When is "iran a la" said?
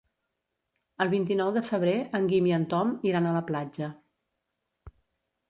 3.11-3.45